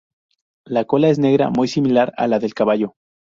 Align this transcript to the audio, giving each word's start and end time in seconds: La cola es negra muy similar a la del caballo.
La 0.65 0.83
cola 0.85 1.09
es 1.09 1.19
negra 1.19 1.51
muy 1.51 1.67
similar 1.67 2.11
a 2.17 2.27
la 2.27 2.39
del 2.39 2.55
caballo. 2.55 2.95